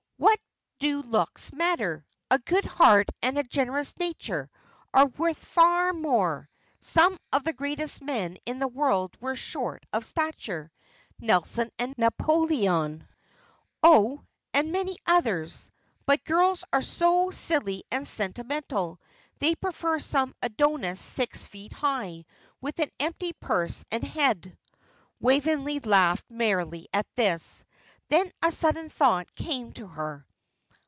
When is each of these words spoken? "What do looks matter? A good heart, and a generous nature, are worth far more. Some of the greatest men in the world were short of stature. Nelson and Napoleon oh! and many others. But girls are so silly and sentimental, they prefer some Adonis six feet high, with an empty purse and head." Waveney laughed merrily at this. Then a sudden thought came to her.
"What 0.17 0.87
do 0.87 1.01
looks 1.03 1.53
matter? 1.53 2.07
A 2.31 2.39
good 2.39 2.65
heart, 2.65 3.07
and 3.21 3.37
a 3.37 3.43
generous 3.43 3.95
nature, 3.99 4.49
are 4.91 5.05
worth 5.05 5.37
far 5.37 5.93
more. 5.93 6.49
Some 6.79 7.19
of 7.31 7.43
the 7.43 7.53
greatest 7.53 8.01
men 8.01 8.37
in 8.47 8.57
the 8.57 8.67
world 8.67 9.15
were 9.21 9.35
short 9.35 9.85
of 9.93 10.03
stature. 10.03 10.71
Nelson 11.19 11.69
and 11.77 11.93
Napoleon 11.99 13.07
oh! 13.83 14.23
and 14.55 14.71
many 14.71 14.97
others. 15.05 15.69
But 16.07 16.23
girls 16.23 16.63
are 16.73 16.81
so 16.81 17.29
silly 17.29 17.83
and 17.91 18.07
sentimental, 18.07 18.99
they 19.37 19.53
prefer 19.53 19.99
some 19.99 20.33
Adonis 20.41 20.99
six 20.99 21.45
feet 21.45 21.73
high, 21.73 22.25
with 22.59 22.79
an 22.79 22.89
empty 22.99 23.33
purse 23.33 23.85
and 23.91 24.03
head." 24.03 24.57
Waveney 25.19 25.79
laughed 25.81 26.25
merrily 26.27 26.87
at 26.91 27.05
this. 27.15 27.65
Then 28.09 28.31
a 28.41 28.51
sudden 28.51 28.89
thought 28.89 29.33
came 29.35 29.71
to 29.73 29.85
her. 29.85 30.25